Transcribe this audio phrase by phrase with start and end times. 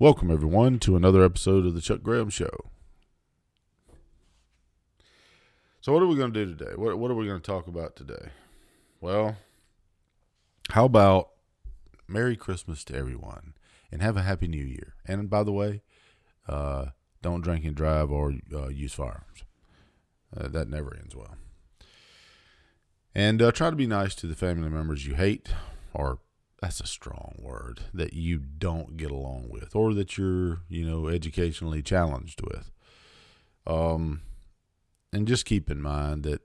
[0.00, 2.70] Welcome, everyone, to another episode of The Chuck Graham Show.
[5.80, 6.76] So, what are we going to do today?
[6.76, 8.28] What, what are we going to talk about today?
[9.00, 9.38] Well,
[10.70, 11.30] how about
[12.06, 13.54] Merry Christmas to everyone
[13.90, 14.94] and have a Happy New Year?
[15.04, 15.82] And by the way,
[16.46, 16.90] uh,
[17.20, 19.42] don't drink and drive or uh, use firearms.
[20.32, 21.34] Uh, that never ends well.
[23.16, 25.48] And uh, try to be nice to the family members you hate,
[25.92, 26.20] or
[26.60, 31.08] that's a strong word, that you don't get along with, or that you're, you know,
[31.08, 32.70] educationally challenged with.
[33.66, 34.22] Um,
[35.12, 36.40] and just keep in mind that,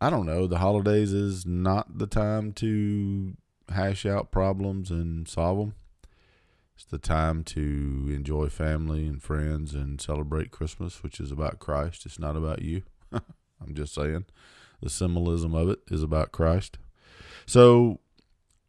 [0.00, 3.36] I don't know, the holidays is not the time to
[3.70, 5.74] hash out problems and solve them.
[6.74, 12.06] It's the time to enjoy family and friends and celebrate Christmas, which is about Christ.
[12.06, 12.82] It's not about you.
[13.12, 14.24] I'm just saying.
[14.82, 16.78] The symbolism of it is about Christ.
[17.44, 18.00] So,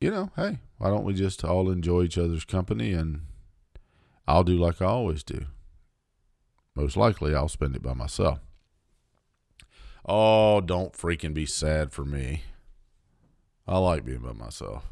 [0.00, 3.22] you know, hey, why don't we just all enjoy each other's company and
[4.28, 5.46] I'll do like I always do.
[6.74, 8.38] Most likely, I'll spend it by myself.
[10.04, 12.42] Oh, don't freaking be sad for me.
[13.66, 14.84] I like being by myself.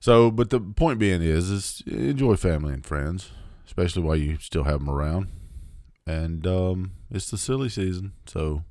[0.00, 3.30] So, but the point being is, is enjoy family and friends,
[3.66, 5.28] especially while you still have them around.
[6.06, 8.64] And um, it's the silly season, so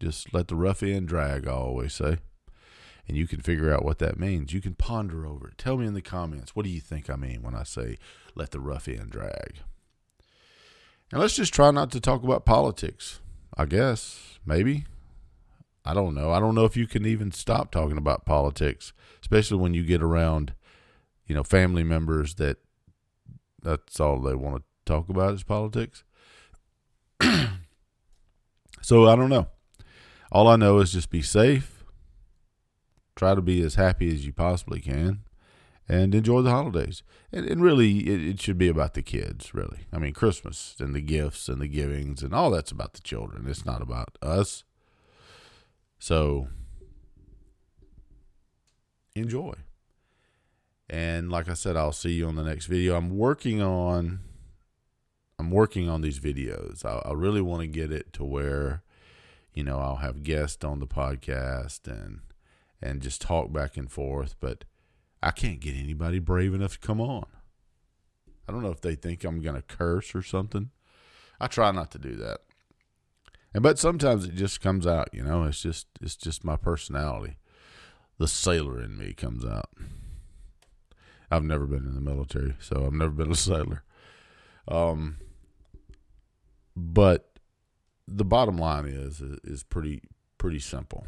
[0.00, 1.46] just let the rough end drag.
[1.46, 2.18] I always say,
[3.06, 4.52] and you can figure out what that means.
[4.52, 5.58] You can ponder over it.
[5.58, 7.98] Tell me in the comments what do you think I mean when I say
[8.34, 9.60] let the rough end drag.
[11.10, 13.20] And let's just try not to talk about politics.
[13.56, 14.86] I guess maybe
[15.84, 16.30] I don't know.
[16.30, 20.02] I don't know if you can even stop talking about politics, especially when you get
[20.02, 20.54] around,
[21.26, 22.56] you know, family members that
[23.62, 26.04] that's all they want to talk about is politics.
[28.80, 29.48] so I don't know.
[30.32, 31.73] All I know is just be safe,
[33.16, 35.20] try to be as happy as you possibly can,
[35.88, 37.02] and enjoy the holidays.
[37.30, 39.86] And, and really, it, it should be about the kids, really.
[39.92, 43.46] I mean, Christmas and the gifts and the givings and all that's about the children.
[43.48, 44.64] It's not about us.
[45.98, 46.48] So
[49.14, 49.54] enjoy.
[50.88, 52.96] And like I said, I'll see you on the next video.
[52.96, 54.20] I'm working on
[55.38, 56.84] I'm working on these videos.
[56.84, 58.82] I, I really want to get it to where,
[59.52, 62.20] you know, I'll have guests on the podcast and
[62.82, 64.64] and just talk back and forth, but
[65.22, 67.26] I can't get anybody brave enough to come on.
[68.48, 70.70] I don't know if they think I'm going to curse or something.
[71.40, 72.40] I try not to do that.
[73.54, 77.38] And but sometimes it just comes out, you know, it's just it's just my personality.
[78.18, 79.70] The sailor in me comes out.
[81.30, 83.84] I've never been in the military, so I've never been a sailor.
[84.66, 85.18] Um
[86.76, 87.38] but
[88.08, 90.02] the bottom line is is pretty
[90.36, 91.06] pretty simple.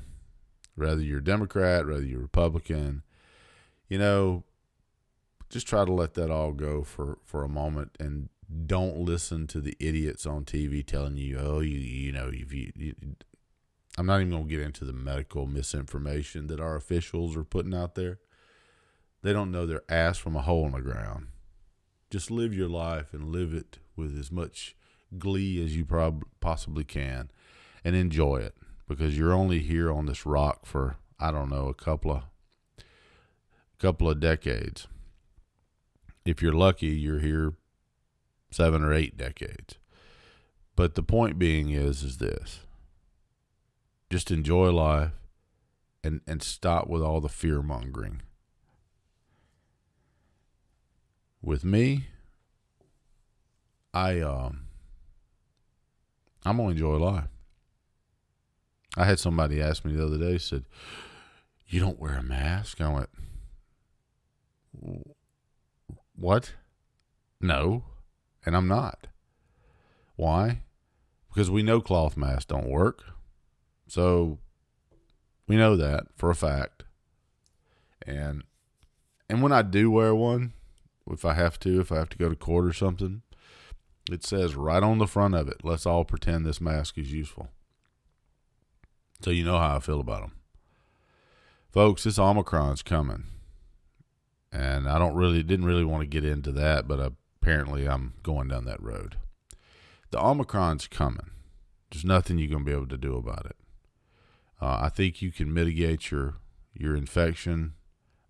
[0.76, 3.02] Whether you're Democrat, whether you're Republican,
[3.88, 4.44] you know,
[5.48, 8.28] just try to let that all go for for a moment and
[8.66, 12.72] don't listen to the idiots on TV telling you, oh, you you know, if you,
[12.76, 12.94] you
[13.98, 17.74] I'm not even going to get into the medical misinformation that our officials are putting
[17.74, 18.18] out there.
[19.22, 21.28] They don't know their ass from a hole in the ground.
[22.10, 24.76] Just live your life and live it with as much
[25.18, 27.30] glee as you prob- possibly can
[27.82, 28.54] and enjoy it
[28.88, 32.22] because you're only here on this rock for I don't know a couple of
[33.78, 34.86] couple of decades.
[36.24, 37.54] If you're lucky, you're here
[38.50, 39.76] seven or eight decades.
[40.74, 42.60] But the point being is is this.
[44.10, 45.12] Just enjoy life
[46.04, 48.22] and and stop with all the fear mongering.
[51.42, 52.06] With me,
[53.92, 54.66] I um
[56.44, 57.35] I'm gonna enjoy life.
[58.96, 60.64] I had somebody ask me the other day, said,
[61.68, 62.80] You don't wear a mask?
[62.80, 63.10] I went,
[66.14, 66.54] What?
[67.40, 67.84] No
[68.46, 69.08] and I'm not.
[70.14, 70.62] Why?
[71.28, 73.02] Because we know cloth masks don't work.
[73.88, 74.38] So
[75.46, 76.84] we know that for a fact.
[78.06, 78.44] And
[79.28, 80.52] and when I do wear one,
[81.10, 83.22] if I have to, if I have to go to court or something,
[84.10, 87.48] it says right on the front of it, let's all pretend this mask is useful.
[89.20, 90.32] So you know how I feel about them.
[91.72, 93.24] Folks, this Omicron's coming.
[94.52, 98.48] And I don't really didn't really want to get into that, but apparently I'm going
[98.48, 99.16] down that road.
[100.10, 101.30] The Omicron's coming.
[101.90, 103.56] There's nothing you're going to be able to do about it.
[104.60, 106.36] Uh, I think you can mitigate your
[106.72, 107.74] your infection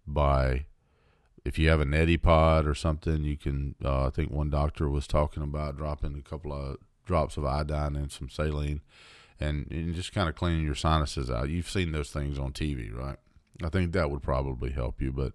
[0.07, 0.67] by
[1.45, 3.25] if you have a neti pot or something.
[3.25, 3.77] You can.
[3.85, 7.95] Uh, I think one doctor was talking about dropping a couple of drops of iodine
[7.95, 8.81] and some saline,
[9.41, 11.49] and, and just kind of cleaning your sinuses out.
[11.49, 13.19] You've seen those things on TV, right?
[13.63, 15.33] I think that would probably help you, but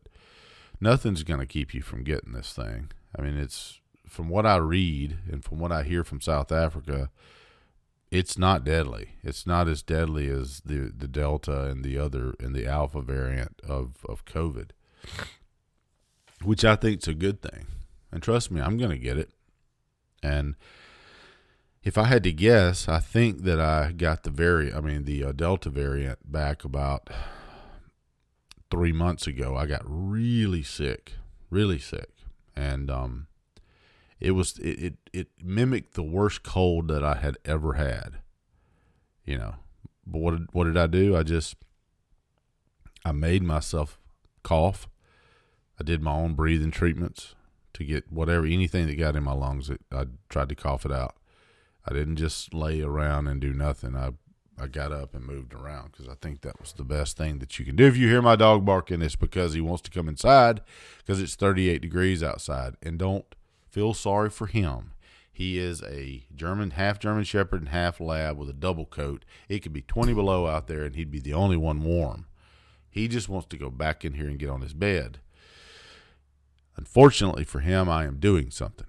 [0.79, 2.91] nothing's going to keep you from getting this thing.
[3.17, 7.09] I mean, it's from what I read and from what I hear from South Africa,
[8.11, 9.11] it's not deadly.
[9.23, 13.61] It's not as deadly as the the Delta and the other and the Alpha variant
[13.67, 14.71] of of COVID,
[16.43, 17.67] which I think is a good thing.
[18.11, 19.31] And trust me, I'm going to get it.
[20.21, 20.55] And
[21.83, 25.23] if I had to guess, I think that I got the very, I mean, the
[25.23, 27.09] uh, Delta variant back about
[28.69, 29.55] three months ago.
[29.55, 31.13] I got really sick,
[31.49, 32.09] really sick,
[32.55, 33.27] and um,
[34.19, 38.19] it was it, it, it mimicked the worst cold that I had ever had.
[39.25, 39.55] You know,
[40.05, 41.15] but what did, what did I do?
[41.15, 41.55] I just
[43.03, 43.99] I made myself
[44.43, 44.87] cough.
[45.79, 47.33] I did my own breathing treatments
[47.73, 49.71] to get whatever anything that got in my lungs.
[49.91, 51.15] I tried to cough it out.
[51.85, 53.95] I didn't just lay around and do nothing.
[53.95, 54.11] I
[54.61, 57.57] I got up and moved around because I think that was the best thing that
[57.57, 57.87] you can do.
[57.87, 60.61] If you hear my dog barking, it's because he wants to come inside
[60.99, 62.75] because it's 38 degrees outside.
[62.83, 63.25] And don't
[63.71, 64.91] feel sorry for him.
[65.33, 69.25] He is a German, half German Shepherd and half Lab with a double coat.
[69.49, 72.27] It could be 20 below out there and he'd be the only one warm.
[72.87, 75.21] He just wants to go back in here and get on his bed.
[76.75, 78.87] Unfortunately for him, I am doing something.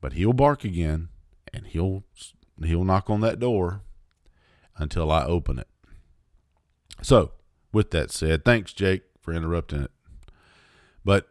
[0.00, 1.08] But he'll bark again
[1.52, 2.04] and he'll
[2.62, 3.82] he'll knock on that door
[4.76, 5.68] until I open it.
[7.02, 7.32] So,
[7.72, 9.90] with that said, thanks Jake for interrupting it.
[11.04, 11.28] But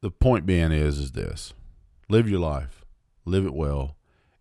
[0.00, 1.52] the point being is is this.
[2.08, 2.84] Live your life.
[3.24, 3.96] Live it well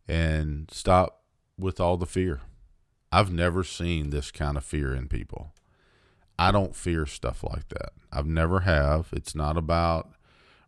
[0.07, 1.23] and stop
[1.57, 2.41] with all the fear.
[3.11, 5.53] I've never seen this kind of fear in people.
[6.39, 7.94] I don't fear stuff like that.
[8.11, 9.09] I've never have.
[9.11, 10.11] It's not about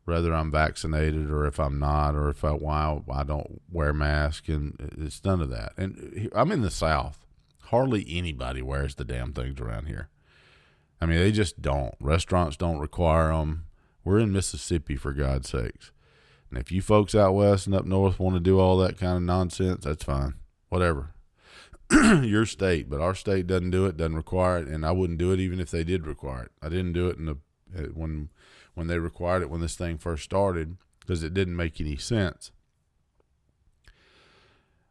[0.09, 4.49] whether I'm vaccinated or if I'm not, or if I why I don't wear mask,
[4.49, 5.73] and it's none of that.
[5.77, 7.25] And I'm in the South.
[7.65, 10.09] Hardly anybody wears the damn things around here.
[10.99, 11.95] I mean, they just don't.
[11.99, 13.65] Restaurants don't require them.
[14.03, 15.91] We're in Mississippi, for God's sakes.
[16.49, 19.17] And if you folks out west and up north want to do all that kind
[19.17, 20.35] of nonsense, that's fine.
[20.69, 21.13] Whatever.
[21.91, 25.31] Your state, but our state doesn't do it, doesn't require it, and I wouldn't do
[25.31, 26.51] it even if they did require it.
[26.61, 27.37] I didn't do it in the
[27.77, 28.29] Uh, when
[28.73, 32.51] when they required it when this thing first started because it didn't make any sense.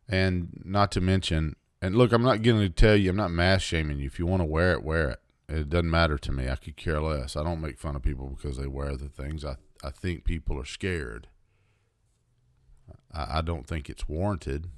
[0.08, 3.62] And not to mention, and look, I'm not going to tell you, I'm not mass
[3.62, 4.06] shaming you.
[4.06, 5.20] If you want to wear it, wear it.
[5.48, 6.48] It doesn't matter to me.
[6.48, 7.36] I could care less.
[7.36, 9.44] I don't make fun of people because they wear the things.
[9.44, 11.28] I, I think people are scared.
[13.12, 14.68] I, I don't think it's warranted,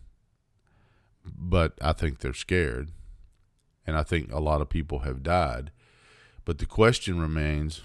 [1.25, 2.91] but I think they're scared.
[3.87, 5.71] And I think a lot of people have died.
[6.45, 7.83] But the question remains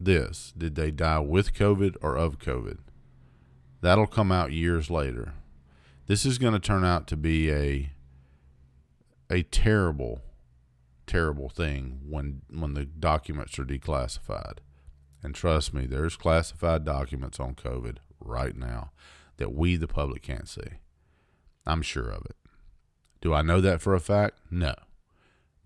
[0.00, 2.78] this did they die with COVID or of COVID?
[3.80, 5.34] That'll come out years later.
[6.06, 7.92] This is going to turn out to be a
[9.30, 10.22] a terrible,
[11.06, 14.58] terrible thing when when the documents are declassified.
[15.22, 18.92] And trust me, there's classified documents on COVID right now
[19.36, 20.78] that we, the public, can't see.
[21.66, 22.36] I'm sure of it.
[23.20, 24.38] Do I know that for a fact?
[24.50, 24.74] No.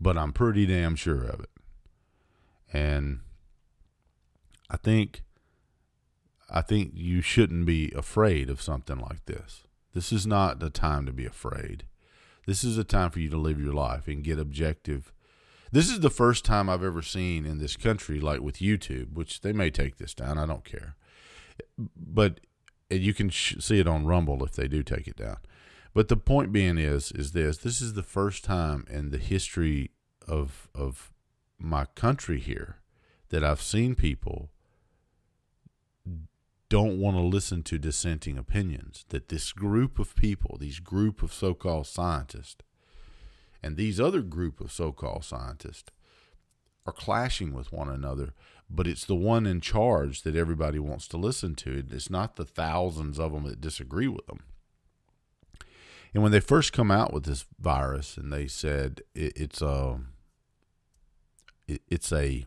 [0.00, 1.50] But I'm pretty damn sure of it.
[2.72, 3.20] And
[4.70, 5.22] I think
[6.50, 9.62] I think you shouldn't be afraid of something like this.
[9.94, 11.84] This is not the time to be afraid.
[12.46, 15.12] This is a time for you to live your life and get objective.
[15.70, 19.40] This is the first time I've ever seen in this country, like with YouTube, which
[19.40, 20.38] they may take this down.
[20.38, 20.96] I don't care.
[21.96, 22.40] But
[22.90, 25.38] you can sh- see it on Rumble if they do take it down.
[25.94, 29.92] But the point being is, is this: this is the first time in the history
[30.26, 31.11] of of
[31.62, 32.76] my country here
[33.28, 34.50] that I've seen people
[36.68, 39.04] don't want to listen to dissenting opinions.
[39.10, 42.62] That this group of people, these group of so called scientists,
[43.62, 45.90] and these other group of so called scientists
[46.86, 48.34] are clashing with one another,
[48.68, 51.84] but it's the one in charge that everybody wants to listen to.
[51.90, 54.40] It's not the thousands of them that disagree with them.
[56.14, 60.00] And when they first come out with this virus, and they said it, it's a
[60.00, 60.00] it,
[61.88, 62.46] it's a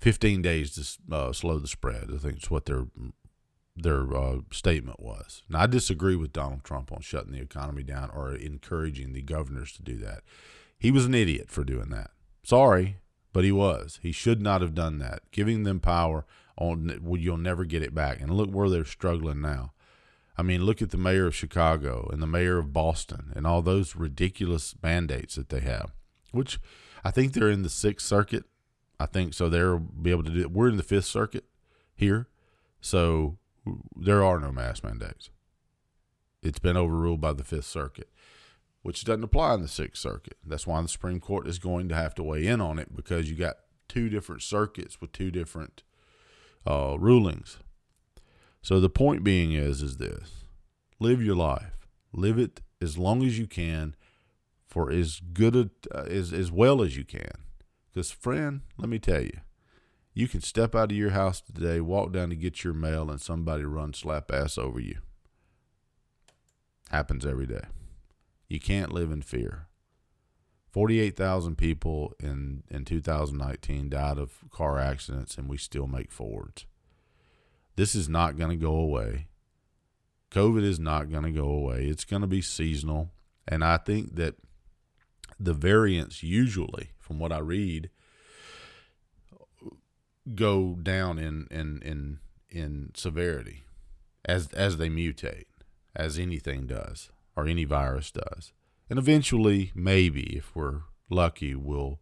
[0.00, 2.10] 15 days to uh, slow the spread.
[2.14, 2.86] I think it's what their
[3.76, 5.42] their uh, statement was.
[5.48, 9.72] Now, I disagree with Donald Trump on shutting the economy down or encouraging the governors
[9.72, 10.20] to do that.
[10.78, 12.10] He was an idiot for doing that.
[12.44, 12.98] Sorry,
[13.32, 13.98] but he was.
[14.02, 15.22] He should not have done that.
[15.32, 16.24] Giving them power
[16.56, 18.20] on you'll never get it back.
[18.20, 19.72] And look where they're struggling now.
[20.36, 23.62] I mean, look at the mayor of Chicago and the mayor of Boston and all
[23.62, 25.92] those ridiculous mandates that they have,
[26.34, 26.58] which
[27.04, 28.44] I think they're in the Sixth Circuit
[28.98, 29.48] I think so.
[29.48, 30.52] They'll be able to do it.
[30.52, 31.44] We're in the Fifth Circuit
[31.94, 32.28] here,
[32.80, 33.38] so
[33.96, 35.30] there are no mask mandates.
[36.42, 38.08] It's been overruled by the Fifth Circuit,
[38.82, 40.36] which doesn't apply in the Sixth Circuit.
[40.44, 43.28] That's why the Supreme Court is going to have to weigh in on it because
[43.28, 43.56] you got
[43.88, 45.82] two different circuits with two different
[46.66, 47.58] uh, rulings.
[48.62, 50.44] So the point being is is this:
[51.00, 53.96] live your life, live it as long as you can,
[54.66, 57.32] for as good a, uh, as as well as you can.
[57.92, 59.38] Because friend, let me tell you,
[60.12, 63.20] you can step out of your house today, walk down to get your mail, and
[63.20, 64.98] somebody run slap ass over you.
[66.90, 67.64] Happens every day.
[68.48, 69.68] You can't live in fear.
[70.70, 76.66] 48,000 people in, in 2019 died of car accidents, and we still make Fords.
[77.76, 79.28] This is not going to go away.
[80.32, 81.86] COVID is not going to go away.
[81.86, 83.12] It's going to be seasonal.
[83.46, 84.34] And I think that
[85.38, 87.90] the variants, usually, from what I read,
[90.34, 92.18] go down in in in
[92.50, 93.64] in severity
[94.24, 95.46] as as they mutate,
[95.94, 98.52] as anything does or any virus does.
[98.88, 102.00] And eventually, maybe if we're lucky, we'll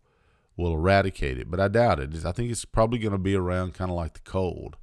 [0.56, 1.50] we'll eradicate it.
[1.50, 2.24] But I doubt it.
[2.24, 4.76] I think it's probably going to be around kind of like the cold,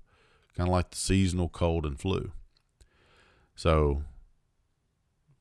[0.56, 2.32] kind of like the seasonal cold and flu.
[3.56, 4.04] So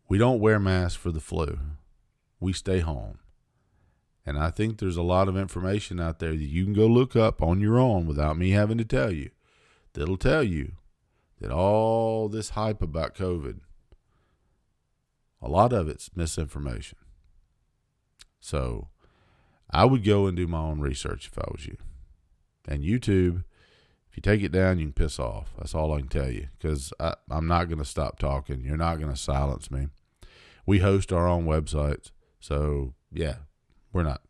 [0.09, 1.59] we don't wear masks for the flu.
[2.41, 3.19] We stay home.
[4.25, 7.17] And I think there's a lot of information out there that you can go look
[7.17, 9.31] up on your own without me having to tell you.
[9.95, 10.73] That'll tell you
[11.41, 13.61] that all this hype about COVID,
[15.41, 16.99] a lot of it's misinformation.
[18.39, 18.89] So
[19.71, 21.79] I would go and do my own research if I was you.
[22.69, 23.45] And YouTube,
[24.11, 25.55] if you take it down, you can piss off.
[25.57, 28.61] That's all I can tell you because I'm not going to stop talking.
[28.61, 29.89] You're not going to silence me.
[30.67, 32.11] We host our own websites.
[32.41, 33.37] So, yeah,
[33.93, 34.23] we're not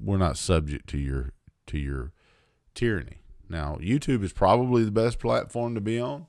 [0.00, 1.32] we're not subject to your
[1.66, 2.12] to your
[2.74, 3.18] tyranny.
[3.48, 6.26] Now, YouTube is probably the best platform to be on.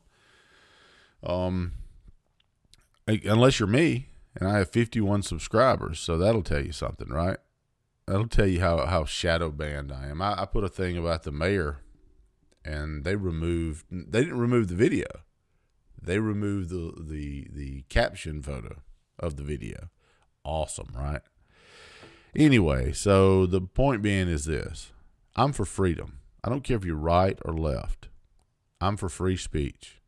[1.24, 1.74] Um,
[3.08, 7.38] unless you're me, and I have 51 subscribers, so that'll tell you something, right?
[8.06, 10.22] That'll tell you how how shadow banned I am.
[10.22, 11.80] I, I put a thing about the mayor,
[12.64, 13.86] and they removed.
[13.92, 15.08] They didn't remove the video.
[16.02, 18.82] They removed the the the caption photo
[19.20, 19.90] of the video.
[20.48, 21.22] Awesome, right?
[22.34, 24.94] Anyway, so the point being is this
[25.36, 26.20] I'm for freedom.
[26.42, 28.08] I don't care if you're right or left.
[28.80, 30.00] I'm for free speech.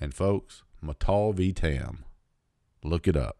[0.00, 1.52] And folks, Matal v.
[1.52, 2.04] Tam,
[2.84, 3.38] look it up.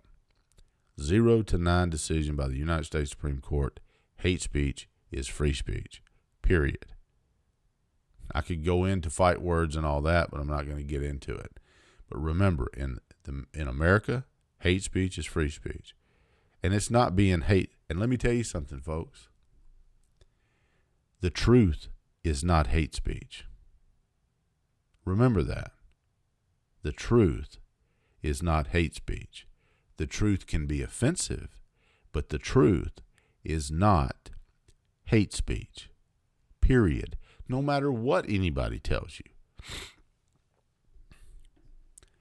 [1.00, 3.78] Zero to nine decision by the United States Supreme Court.
[4.16, 6.02] Hate speech is free speech.
[6.42, 6.86] Period.
[8.34, 11.04] I could go into fight words and all that, but I'm not going to get
[11.04, 11.60] into it.
[12.10, 14.24] But remember, in the, in America,
[14.58, 15.94] hate speech is free speech,
[16.62, 19.28] and it's not being hate and let me tell you something, folks.
[21.20, 21.88] The truth
[22.24, 23.44] is not hate speech.
[25.04, 25.72] Remember that.
[26.82, 27.58] The truth
[28.22, 29.46] is not hate speech.
[29.98, 31.60] The truth can be offensive,
[32.12, 33.02] but the truth
[33.44, 34.30] is not
[35.04, 35.90] hate speech.
[36.62, 37.18] Period.
[37.46, 39.30] No matter what anybody tells you.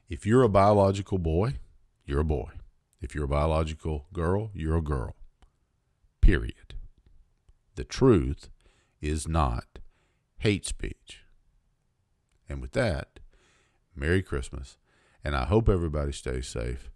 [0.09, 1.59] If you're a biological boy,
[2.05, 2.49] you're a boy.
[3.01, 5.15] If you're a biological girl, you're a girl
[6.21, 6.75] period.
[7.75, 8.49] The truth
[9.01, 9.79] is not
[10.37, 11.23] hate speech.
[12.47, 13.19] And with that,
[13.95, 14.77] Merry Christmas.
[15.23, 16.89] And I hope everybody stays safe.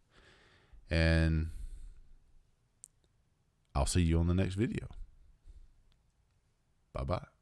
[0.90, 1.50] And
[3.74, 4.88] I'll see you on the next video.
[6.94, 7.35] Bye bye.